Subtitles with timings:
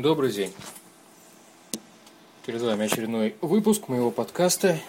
[0.00, 0.50] Добрый день.
[2.46, 4.80] Перед вами очередной выпуск моего подкаста.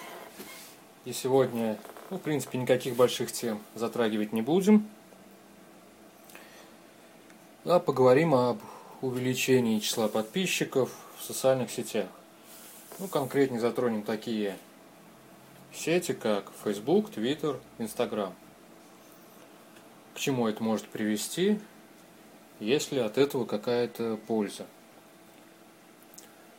[1.04, 1.76] И сегодня,
[2.08, 4.88] ну, в принципе, никаких больших тем затрагивать не будем.
[7.66, 8.60] А поговорим об
[9.02, 12.08] увеличении числа подписчиков в социальных сетях.
[12.98, 14.56] Ну, конкретнее затронем такие
[15.74, 18.32] сети, как Facebook, Twitter, Instagram.
[20.14, 21.60] К чему это может привести,
[22.60, 24.64] если от этого какая-то польза.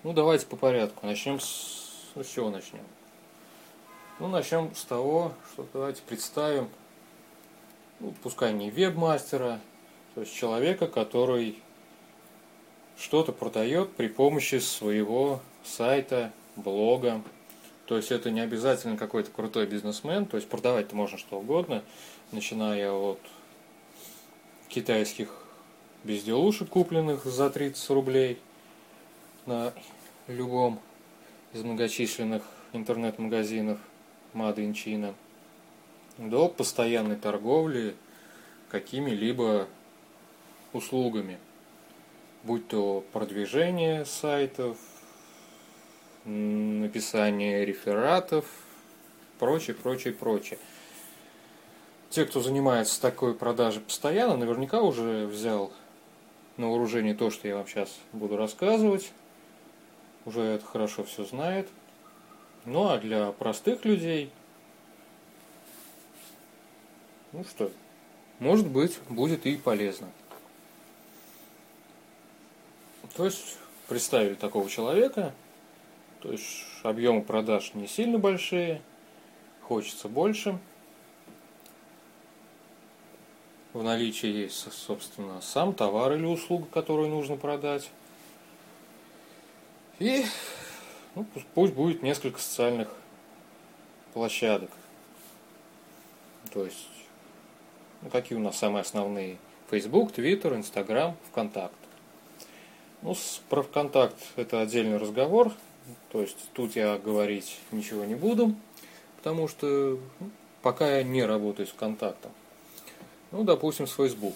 [0.04, 1.06] Ну, давайте по порядку.
[1.06, 2.12] Начнем с...
[2.16, 2.84] Ну, с чего начнем?
[4.20, 6.68] Ну, начнем с того, что давайте представим,
[8.02, 9.62] ну, пускай не веб-мастера,
[10.14, 11.58] то есть человека, который
[13.00, 17.22] что-то продает при помощи своего сайта, блога.
[17.86, 21.82] То есть это не обязательно какой-то крутой бизнесмен, то есть продавать-то можно что угодно,
[22.34, 23.20] начиная от
[24.68, 25.30] китайских
[26.04, 28.38] безделушек, купленных за 30 рублей–
[29.46, 29.74] на
[30.28, 30.80] любом
[31.54, 33.80] из многочисленных интернет-магазинов
[34.34, 35.14] China
[36.18, 37.96] до постоянной торговли
[38.70, 39.68] какими-либо
[40.72, 41.38] услугами,
[42.44, 44.78] будь то продвижение сайтов,
[46.26, 48.46] написание рефератов,
[49.40, 50.58] прочее, прочее, прочее.
[52.10, 55.72] Те, кто занимается такой продажей постоянно, наверняка уже взял
[56.58, 59.12] на вооружение то, что я вам сейчас буду рассказывать
[60.26, 61.68] уже это хорошо все знает.
[62.66, 64.32] Ну а для простых людей,
[67.32, 67.72] ну что,
[68.40, 70.10] может быть, будет и полезно.
[73.16, 73.58] То есть
[73.88, 75.34] представили такого человека,
[76.22, 78.82] то есть объемы продаж не сильно большие,
[79.62, 80.58] хочется больше.
[83.74, 87.90] В наличии есть, собственно, сам товар или услуга, которую нужно продать.
[90.04, 90.26] И
[91.16, 92.90] ну, пусть, будет несколько социальных
[94.14, 94.70] площадок.
[96.52, 96.90] То есть,
[98.02, 99.38] ну, какие у нас самые основные?
[99.72, 101.78] Facebook, Twitter, Instagram, ВКонтакт.
[103.02, 105.54] Ну, с, про ВКонтакт это отдельный разговор.
[106.12, 108.56] То есть тут я говорить ничего не буду,
[109.16, 110.30] потому что ну,
[110.62, 112.34] пока я не работаю с ВКонтактом.
[113.32, 114.36] Ну, допустим, с Facebook.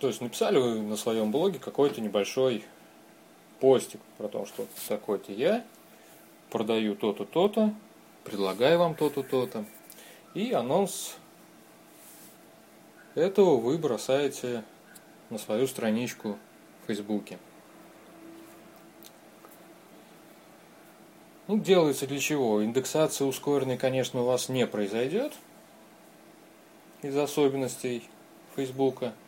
[0.00, 2.64] То есть написали вы на своем блоге какой-то небольшой
[3.60, 5.62] постик про то, что такой-то я,
[6.48, 7.74] продаю то-то, то-то,
[8.24, 9.66] предлагаю вам то-то, то-то.
[10.32, 11.16] И анонс
[13.14, 14.64] этого вы бросаете
[15.28, 16.38] на свою страничку
[16.82, 17.38] в Фейсбуке.
[21.46, 22.64] Ну, делается для чего?
[22.64, 25.34] Индексация ускоренной, конечно, у вас не произойдет
[27.02, 28.08] из особенностей
[28.56, 29.12] Фейсбука–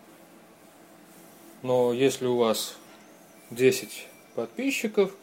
[1.63, 2.77] но если у вас
[3.51, 5.15] 10 подписчиков,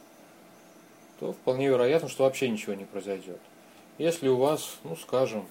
[1.19, 3.39] то вполне вероятно, что вообще ничего не произойдет.
[3.97, 5.45] Если у вас, ну скажем,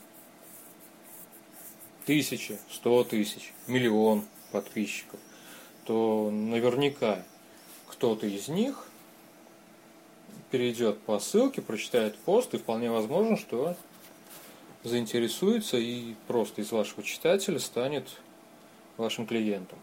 [2.06, 5.20] тысячи, сто тысяч, миллион подписчиков,
[5.84, 7.22] то наверняка
[7.86, 8.86] кто-то из них
[10.50, 13.76] перейдет по ссылке, прочитает пост, и вполне возможно, что
[14.84, 18.08] заинтересуется и просто из вашего читателя станет
[18.96, 19.78] вашим клиентом.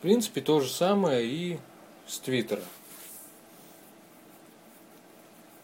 [0.00, 1.58] В принципе, то же самое и
[2.06, 2.62] с Твиттера.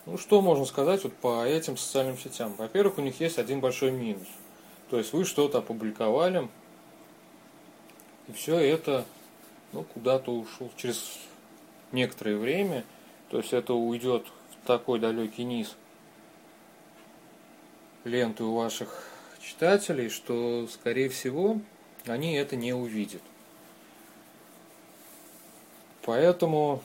[0.05, 2.53] Ну, что можно сказать вот по этим социальным сетям?
[2.59, 4.29] Во-первых, у них есть один большой минус.
[4.91, 6.51] То есть вы что-то опубликовали,
[8.29, 9.07] и все это
[9.73, 11.19] ну, куда-то ушло через
[11.91, 12.85] некоторое время.
[13.31, 15.75] То есть это уйдет в такой далекий низ
[18.05, 19.09] ленты у ваших
[19.41, 21.59] читателей, что, скорее всего,
[22.05, 23.23] они это не увидят.
[26.07, 26.83] Поэтому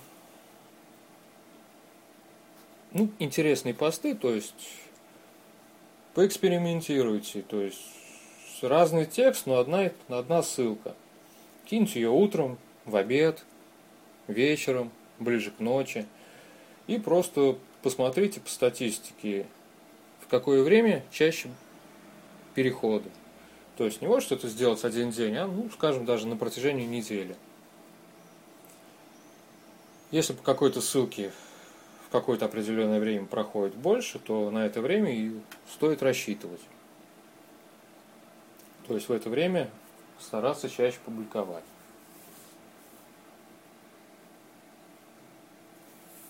[2.91, 4.67] ну, интересные посты, то есть
[6.15, 7.79] поэкспериментируйте, то есть
[8.61, 10.95] разный текст, но одна, одна ссылка.
[11.65, 13.45] Киньте ее утром, в обед,
[14.27, 16.07] вечером, ближе к ночи.
[16.87, 19.45] И просто посмотрите по статистике,
[20.19, 21.49] в какое время чаще
[22.55, 23.09] переходы.
[23.77, 27.35] То есть не вот что-то сделать один день, а, ну, скажем, даже на протяжении недели.
[30.11, 31.31] Если по какой-то ссылке
[32.07, 35.31] в какое-то определенное время проходит больше, то на это время и
[35.73, 36.59] стоит рассчитывать.
[38.87, 39.69] То есть в это время
[40.19, 41.63] стараться чаще публиковать.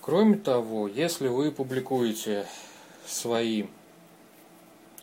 [0.01, 2.45] Кроме того, если вы публикуете
[3.06, 3.66] свои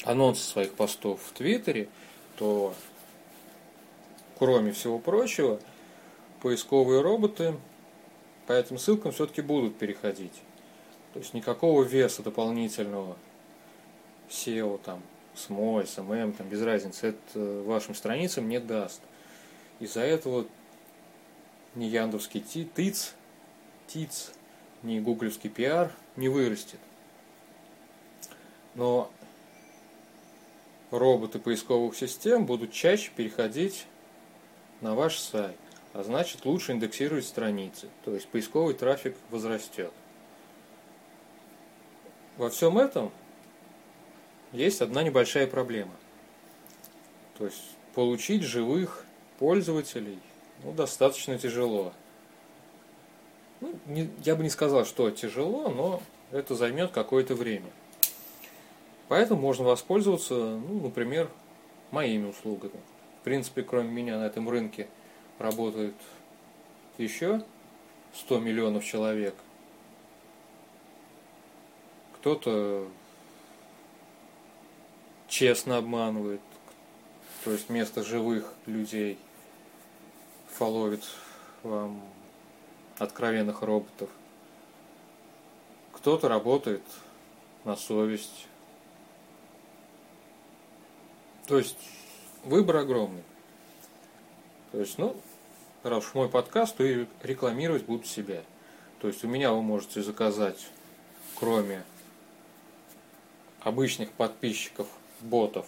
[0.05, 1.89] анонсы своих постов в Твиттере,
[2.37, 2.75] то
[4.39, 5.61] кроме всего прочего,
[6.41, 7.55] поисковые роботы
[8.49, 10.33] по этим ссылкам все-таки будут переходить.
[11.13, 13.19] То есть никакого веса дополнительного
[14.31, 15.03] SEO там,
[15.35, 19.03] SMO, SMM, там, без разницы, это вашим страницам не даст.
[19.81, 20.47] Из-за этого
[21.75, 23.13] ни яндовский ТИЦ,
[23.87, 24.33] ТИЦ,
[24.83, 26.81] ни гуглевский пиар не вырастет.
[28.75, 29.11] Но
[30.91, 33.85] роботы поисковых систем будут чаще переходить
[34.81, 35.59] на ваш сайт,
[35.93, 39.93] а значит лучше индексировать страницы, то есть поисковый трафик возрастет.
[42.37, 43.11] Во всем этом
[44.53, 45.93] есть одна небольшая проблема.
[47.37, 47.63] То есть
[47.95, 49.05] получить живых
[49.39, 50.19] пользователей
[50.63, 51.93] ну, достаточно тяжело.
[53.61, 57.71] Ну, не, я бы не сказал, что тяжело, но это займет какое-то время.
[59.09, 61.31] Поэтому можно воспользоваться, ну, например,
[61.91, 62.81] моими услугами.
[63.21, 64.89] В принципе, кроме меня на этом рынке
[65.39, 65.95] работает
[66.99, 67.43] еще
[68.15, 69.35] 100 миллионов человек.
[72.17, 72.89] Кто-то
[75.29, 76.41] честно обманывает,
[77.45, 79.19] то есть вместо живых людей
[80.49, 81.05] фоловит
[81.63, 82.03] вам
[82.99, 84.11] откровенных роботов.
[85.93, 86.83] Кто-то работает
[87.65, 88.47] на совесть.
[91.47, 91.79] То есть
[92.45, 93.23] выбор огромный.
[94.73, 95.17] То есть, ну,
[95.83, 98.43] раз уж мой подкаст, то и рекламировать буду себя.
[99.01, 100.67] То есть у меня вы можете заказать,
[101.35, 101.85] кроме
[103.61, 104.87] обычных подписчиков,
[105.21, 105.67] ботов,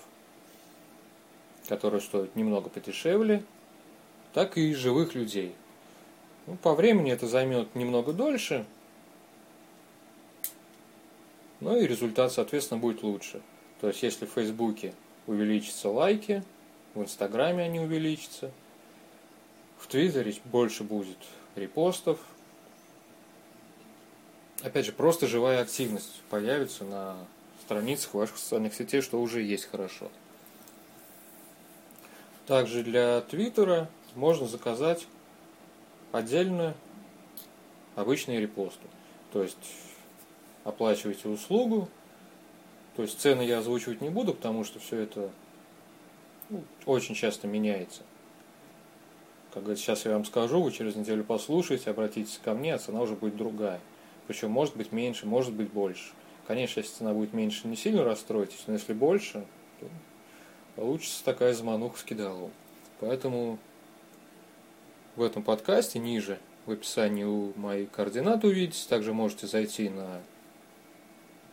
[1.69, 3.45] которые стоят немного подешевле,
[4.33, 5.55] так и живых людей.
[6.47, 8.67] Ну, по времени это займет немного дольше,
[11.61, 13.43] но и результат, соответственно, будет лучше.
[13.81, 14.95] То есть, если в Фейсбуке
[15.27, 16.43] увеличатся лайки,
[16.95, 18.51] в Инстаграме они увеличатся,
[19.81, 21.17] в Твиттере больше будет
[21.57, 22.21] репостов.
[24.63, 27.17] Опять же, просто живая активность появится на
[27.63, 30.11] страницах ваших социальных сетей, что уже есть хорошо.
[32.47, 35.07] Также для Твиттера можно заказать
[36.13, 36.75] отдельно
[37.95, 38.87] обычные репосты.
[39.33, 39.57] То есть
[40.65, 41.89] оплачиваете услугу.
[42.97, 45.31] То есть цены я озвучивать не буду, потому что все это
[46.51, 48.03] ну, очень часто меняется.
[49.53, 53.01] Как говорится, сейчас я вам скажу, вы через неделю послушаете, обратитесь ко мне, а цена
[53.01, 53.81] уже будет другая.
[54.27, 56.13] Причем может быть меньше, может быть больше.
[56.47, 59.45] Конечно, если цена будет меньше, не сильно расстроитесь, но если больше,
[59.81, 59.87] то
[60.77, 62.51] получится такая замануха с кидалом.
[63.01, 63.59] Поэтому
[65.17, 68.89] в этом подкасте ниже в описании у мои координаты увидите.
[68.89, 70.21] Также можете зайти на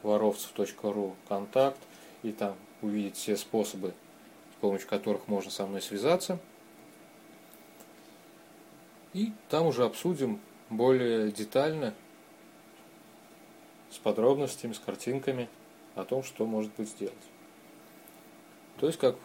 [0.04, 1.80] воровцев.ру контакт
[2.22, 3.94] и там увидеть все способы,
[4.58, 6.40] с помощью которых можно со мной связаться.
[9.14, 10.40] И там уже обсудим
[10.70, 11.94] более детально,
[13.90, 15.50] с подробностями, с картинками
[15.96, 17.16] о том, что может быть сделать.
[18.80, 19.16] То есть, как,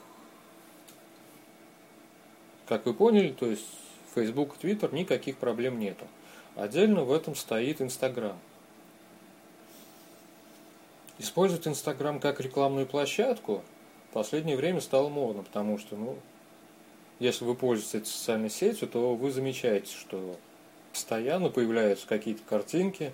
[2.66, 3.66] как вы поняли, то есть
[4.14, 6.06] Facebook и Twitter никаких проблем нету.
[6.54, 8.38] Отдельно в этом стоит Instagram.
[11.18, 13.62] Использовать Instagram как рекламную площадку
[14.10, 16.18] в последнее время стало модно, потому что, ну,
[17.22, 20.36] если вы пользуетесь этой социальной сетью, то вы замечаете, что
[20.92, 23.12] постоянно появляются какие-то картинки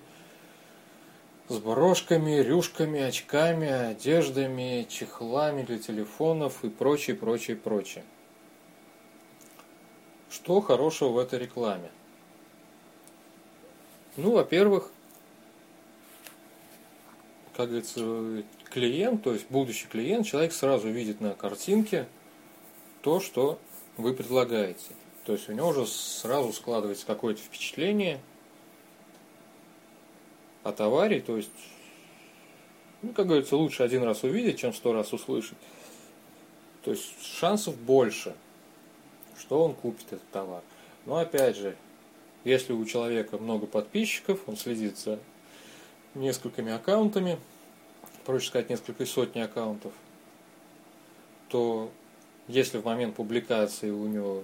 [1.48, 8.04] с брошками, рюшками, очками, одеждами, чехлами для телефонов и прочее, прочее, прочее.
[10.30, 11.90] Что хорошего в этой рекламе?
[14.16, 14.90] Ну, во-первых,
[17.54, 22.06] как говорится, клиент, то есть будущий клиент, человек сразу видит на картинке
[23.02, 23.58] то, что
[23.98, 24.94] вы предлагаете.
[25.24, 28.20] То есть у него уже сразу складывается какое-то впечатление
[30.62, 31.50] о товаре, то есть,
[33.02, 35.58] ну, как говорится, лучше один раз увидеть, чем сто раз услышать.
[36.82, 38.34] То есть шансов больше–
[39.38, 40.62] что он купит этот товар.
[41.06, 41.76] Но опять же,
[42.44, 45.18] если у человека много подписчиков, он следит за
[46.14, 47.38] несколькими аккаунтами,
[48.24, 49.92] проще сказать, несколько сотни аккаунтов,
[51.48, 51.90] то
[52.48, 54.42] если в момент публикации у него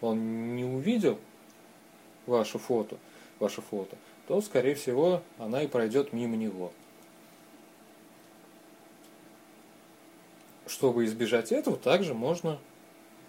[0.00, 1.18] он не увидел
[2.26, 2.98] ваше фото,
[3.38, 6.72] ваше фото, то, скорее всего, она и пройдет мимо него.
[10.66, 12.58] Чтобы избежать этого, также можно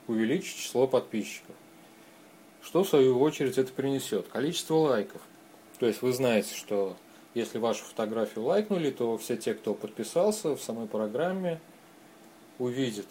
[0.07, 1.55] увеличить число подписчиков.
[2.62, 4.27] Что в свою очередь это принесет?
[4.27, 5.21] Количество лайков.
[5.79, 6.95] То есть вы знаете, что
[7.33, 11.59] если вашу фотографию лайкнули, то все те, кто подписался в самой программе,
[12.59, 13.07] увидят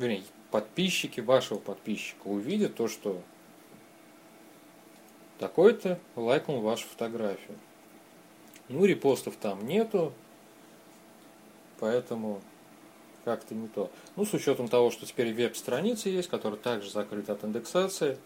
[0.00, 3.22] вернее, подписчики вашего подписчика увидят то, что
[5.38, 7.56] такой-то лайкнул вашу фотографию.
[8.68, 10.12] Ну, репостов там нету,
[11.78, 12.40] поэтому
[13.24, 13.90] как-то не то.
[14.16, 18.18] Ну, с учетом того, что теперь веб-страницы есть, которые также закрыты от индексации,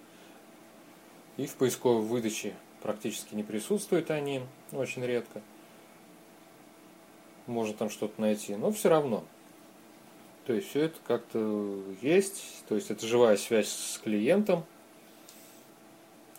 [1.36, 4.42] и в поисковой выдаче практически не присутствуют они,
[4.72, 5.40] очень редко.
[7.46, 9.24] Можно там что-то найти, но все равно.
[10.46, 14.64] То есть все это как-то есть, то есть это живая связь с клиентом,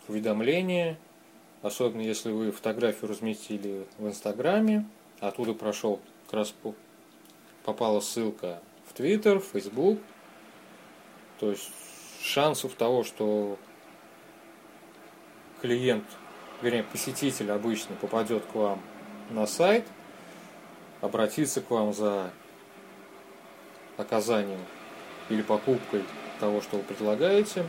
[0.08, 0.98] уведомления,
[1.62, 4.86] особенно если вы фотографию разместили в Инстаграме,
[5.20, 6.54] оттуда прошел как раз
[7.64, 9.98] попала ссылка в Твиттер, Фейсбук.
[11.40, 11.68] То есть
[12.22, 13.58] шансов того, что
[15.60, 16.04] клиент,
[16.62, 18.80] вернее, посетитель обычно попадет к вам
[19.30, 19.84] на сайт,
[21.00, 22.30] обратиться к вам за
[23.96, 24.60] оказанием
[25.28, 26.04] или покупкой
[26.40, 27.66] того, что вы предлагаете.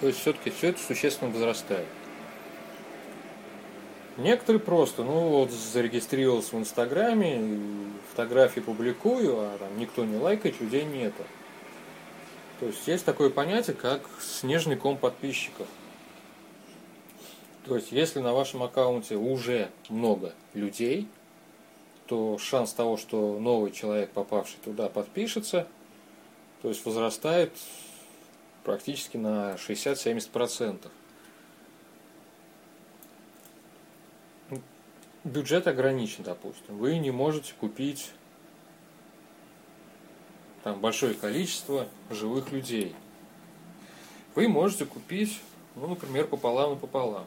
[0.00, 1.86] То есть все-таки все это существенно возрастает.
[4.16, 7.60] Некоторые просто, ну вот зарегистрировался в Инстаграме,
[8.10, 11.22] фотографии публикую, а там никто не лайкает, людей нету.
[12.58, 15.68] То есть есть такое понятие, как снежный ком подписчиков.
[17.64, 21.06] То есть если на вашем аккаунте уже много людей,
[22.08, 25.68] то шанс того, что новый человек, попавший туда, подпишется,
[26.62, 27.52] то есть возрастает
[28.64, 30.90] практически на 60-70%
[35.24, 36.78] бюджет ограничен, допустим.
[36.78, 38.12] Вы не можете купить
[40.64, 42.94] там большое количество живых людей.
[44.34, 45.40] Вы можете купить,
[45.74, 47.26] ну, например, пополам и пополам.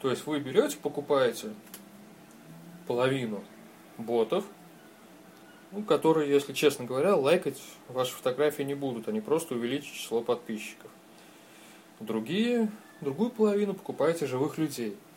[0.00, 1.50] То есть вы берете, покупаете
[2.88, 3.44] половину
[3.98, 4.44] ботов,
[5.70, 10.90] ну, которые, если честно говоря, лайкать ваши фотографии не будут, они просто увеличат число подписчиков.
[12.00, 12.68] Другие,
[13.00, 14.96] другую половину покупаете живых людей–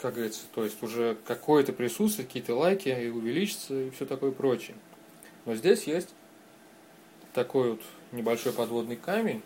[0.00, 4.76] как говорится, то есть уже какое-то присутствие, какие-то лайки и увеличится и все такое прочее.
[5.44, 6.10] Но здесь есть
[7.34, 7.80] такой вот
[8.12, 9.42] небольшой подводный камень.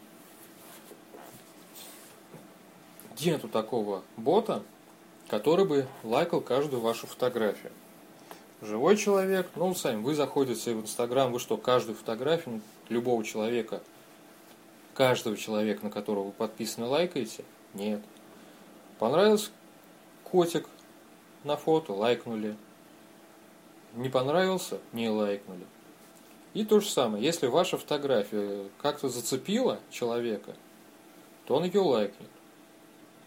[3.25, 4.63] Нету такого бота,
[5.29, 7.71] который бы лайкал каждую вашу фотографию.
[8.61, 13.81] Живой человек, ну, сами, вы заходите в Инстаграм, вы что, каждую фотографию любого человека,
[14.95, 17.45] каждого человека, на которого вы подписаны, лайкаете?
[17.75, 18.01] Нет.
[18.99, 19.51] Понравилось
[20.25, 20.69] котик
[21.45, 22.57] на фото, лайкнули.
[23.95, 25.67] Не понравился, не лайкнули.
[26.55, 30.55] И то же самое, если ваша фотография как-то зацепила человека,
[31.47, 32.29] то он ее лайкнет.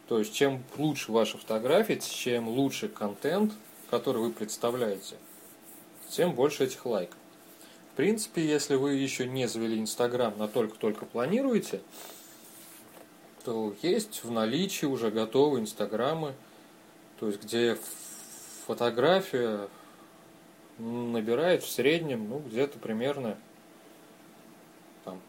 [0.07, 3.53] То есть, чем лучше ваша фотография, чем лучше контент,
[3.89, 5.15] который вы представляете,
[6.09, 7.17] тем больше этих лайков.
[7.93, 11.81] В принципе, если вы еще не завели Инстаграм, но только-только планируете,
[13.43, 16.33] то есть в наличии уже готовые Инстаграмы–
[17.19, 17.77] то есть где
[18.67, 19.69] фотография
[20.77, 23.38] набирает в среднем, ну, где-то примерно,
[25.05, 25.21] там,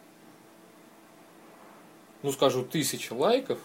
[2.22, 3.60] ну, скажу, тысячи лайков,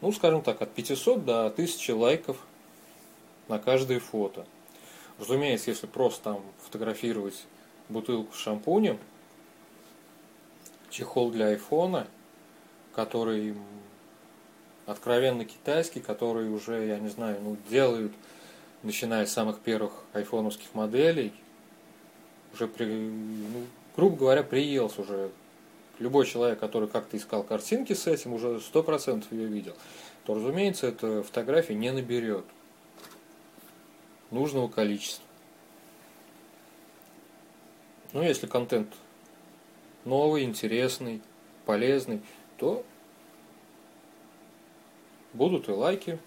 [0.00, 2.36] ну, скажем так, от 500 до 1000 лайков
[3.48, 4.46] на каждое фото.
[5.18, 7.44] Разумеется, если просто там фотографировать
[7.88, 8.98] бутылку с шампунем,
[10.88, 12.06] чехол для айфона,
[12.94, 13.54] который
[14.86, 18.12] откровенно китайский, который уже, я не знаю, ну, делают,
[18.82, 21.32] начиная с самых первых айфоновских моделей,
[22.54, 23.66] уже, при, ну,
[23.96, 25.30] грубо говоря, приелся уже.
[26.00, 29.76] Любой человек, который как-то искал картинки с этим, уже сто процентов ее видел,
[30.24, 32.44] то, разумеется, эта фотография не наберет
[34.32, 35.24] нужного количества.
[38.12, 38.92] Ну, если контент
[40.04, 41.22] новый, интересный,
[41.64, 42.20] полезный,
[42.56, 42.84] то
[45.32, 46.18] Будут и лайки.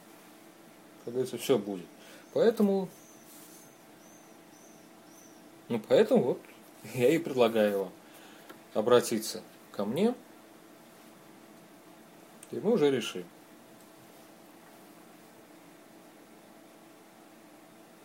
[1.03, 1.85] Как говорится, все будет.
[2.33, 2.87] Поэтому,
[5.67, 6.41] ну поэтому вот
[6.93, 7.91] я и предлагаю вам
[8.73, 9.43] обратиться
[9.75, 10.13] ко мне,
[12.51, 13.25] и мы уже решим.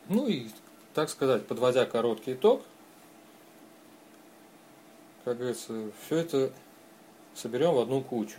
[0.09, 0.49] Ну и,
[0.95, 2.65] так сказать, подводя короткий итог,
[5.25, 6.53] как говорится, все это
[7.35, 8.39] соберем в одну кучу.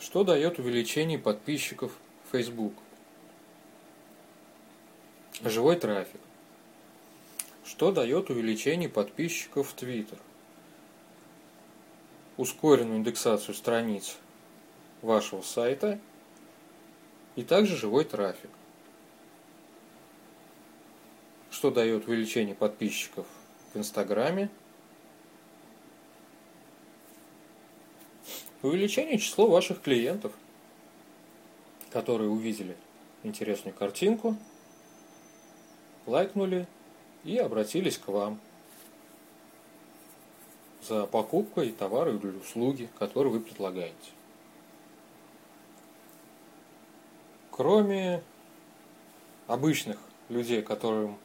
[0.00, 1.92] Что дает увеличение подписчиков
[2.32, 2.72] Facebook?
[5.42, 6.20] Живой трафик.
[7.68, 10.18] Что дает увеличение подписчиков в Twitter?
[12.38, 14.16] Ускоренную индексацию страниц
[15.02, 16.00] вашего сайта
[17.36, 18.50] и также живой трафик.
[21.50, 23.26] что дает увеличение подписчиков
[23.74, 24.48] в Инстаграме.
[28.62, 30.32] Увеличение числа ваших клиентов,
[31.90, 32.76] которые увидели
[33.24, 34.36] интересную картинку,
[36.06, 36.68] лайкнули
[37.24, 38.38] и обратились к вам
[40.82, 43.94] за покупкой товара или услуги, которые вы предлагаете.
[47.50, 48.22] Кроме
[49.46, 49.98] обычных
[50.28, 51.18] людей, которым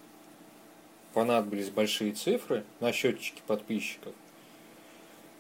[1.14, 4.14] понадобились большие цифры на счетчике подписчиков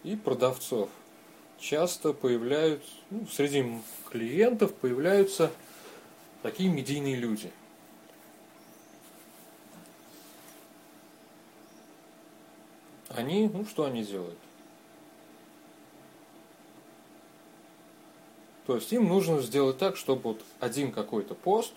[0.04, 0.90] и продавцов,
[1.58, 3.66] часто появляются, ну, среди
[4.12, 5.52] клиентов появляются
[6.44, 7.52] такие медийные люди.
[13.16, 14.38] Они, ну что они делают?
[18.66, 21.74] То есть им нужно сделать так, чтобы вот один какой-то пост,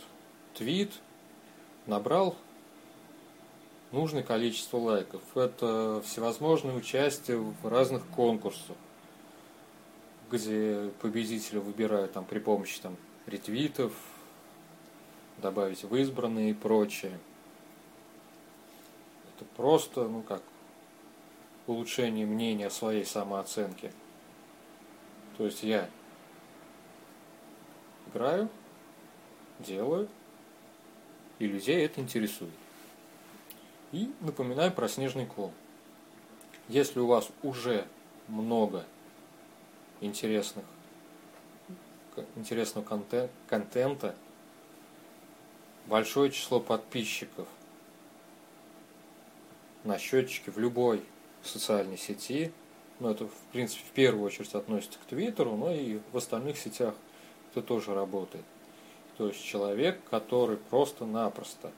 [0.55, 0.93] твит
[1.87, 2.37] набрал
[3.93, 5.23] нужное количество лайков.
[5.37, 8.77] Это всевозможные участия в разных конкурсах,
[10.31, 13.93] где победителя выбирают там, при помощи там, ретвитов,
[15.39, 17.19] добавить в избранные и прочее.
[19.35, 20.43] Это просто, ну как,
[21.67, 23.93] улучшение мнения о своей самооценке.
[25.37, 25.89] То есть я
[28.09, 28.49] играю,
[29.59, 30.09] делаю,
[31.39, 32.55] и людей это интересует.
[33.93, 35.53] И напоминаю про снежный ком.
[36.69, 37.87] Если у вас уже
[38.29, 38.85] много
[40.01, 40.65] интересных,
[42.35, 42.85] интересного
[43.49, 44.15] контента,
[45.87, 47.47] большое число подписчиков
[49.85, 51.05] на счетчике в любой
[51.47, 52.53] социальной сети,
[53.01, 56.95] ну это в принципе в первую очередь относится к Твиттеру, но и в остальных сетях
[57.53, 58.45] это тоже работает.
[59.19, 61.73] То есть человек, который просто-напросто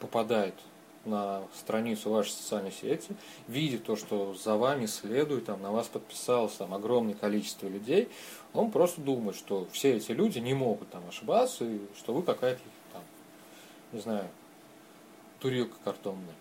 [0.00, 0.54] попадает
[1.04, 3.14] на страницу вашей социальной сети,
[3.46, 8.08] видит то, что за вами следует, там, на вас подписалось там, огромное количество людей,
[8.52, 12.60] он просто думает, что все эти люди не могут там ошибаться, и что вы какая-то,
[12.92, 13.02] там,
[13.92, 14.28] не знаю,
[15.40, 16.34] турилка картонная.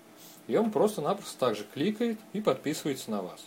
[0.48, 3.44] И он просто-напросто также кликает и подписывается на вас.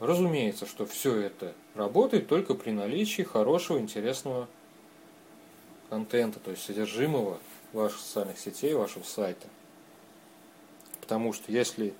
[0.00, 4.48] Разумеется, что все это работает только при наличии хорошего, интересного
[5.88, 7.38] контента, то есть содержимого
[7.72, 9.46] ваших социальных сетей, вашего сайта.
[11.00, 11.94] Потому что если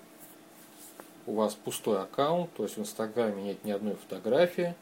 [1.26, 4.74] у вас пустой аккаунт, то есть в Инстаграме нет ни одной фотографии,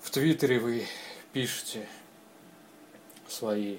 [0.00, 0.86] в Твиттере вы
[1.32, 1.86] пишете
[3.28, 3.78] свои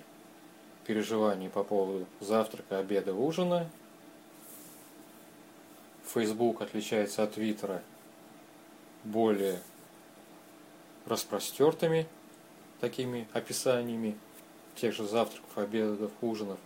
[0.85, 3.69] переживания по поводу завтрака, обеда, ужина,
[6.05, 7.83] Facebook отличается от Твиттера
[9.03, 9.61] более
[11.05, 12.07] распростертыми
[12.79, 14.17] такими описаниями
[14.75, 16.59] тех же завтраков, обедов, ужинов,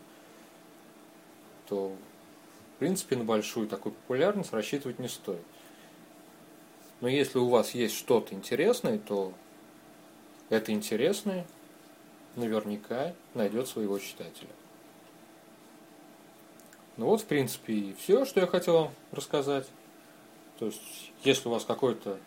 [1.68, 1.96] то
[2.76, 5.44] в принципе на большую такую популярность рассчитывать не стоит.
[7.02, 9.34] Но если у вас есть что-то интересное, то
[10.50, 11.46] это интересное
[12.36, 14.50] наверняка найдет своего читателя.
[16.98, 19.68] Ну вот, в принципе, и все, что я хотел вам рассказать.
[20.60, 22.18] То есть, если у вас какой-то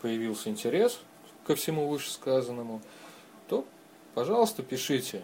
[0.00, 1.00] появился интерес
[1.46, 2.82] ко всему вышесказанному,
[3.48, 3.64] то,
[4.14, 5.22] пожалуйста, пишите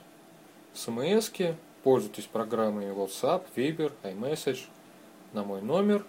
[0.74, 1.30] смс
[1.82, 4.60] пользуйтесь программой WhatsApp, Viber, iMessage
[5.32, 6.04] на мой номер.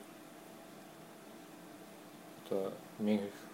[2.45, 2.71] Это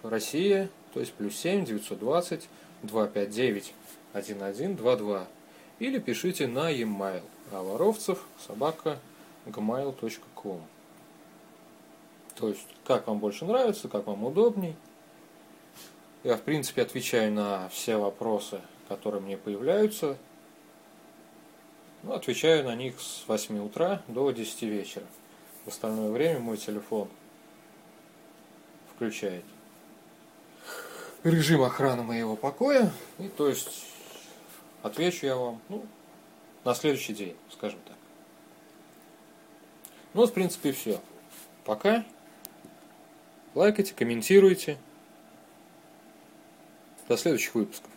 [0.02, 2.48] Россия, то есть плюс 7 920
[2.82, 3.74] 259
[4.18, 5.26] 1122.
[5.78, 8.98] Или пишите на e-mail– а воровцев собака
[9.46, 10.60] gmail.com.
[12.34, 14.76] То есть, как вам больше нравится, как вам удобней.
[16.24, 20.16] Я, в принципе, отвечаю на все вопросы, которые мне появляются.
[22.02, 25.06] Ну, отвечаю на них с 8 утра до 10 вечера.
[25.64, 27.08] В остальное время мой телефон
[28.94, 29.44] включает
[31.24, 32.92] режим охраны моего покоя.
[33.18, 33.86] И то есть
[34.82, 35.84] отвечу я вам, ну,
[36.64, 37.96] на следующий день, скажем так.
[40.14, 41.00] Ну, в принципе, все.
[41.64, 42.04] Пока.
[43.54, 44.78] Лайкайте, комментируйте.
[47.08, 47.90] До следующих выпусков.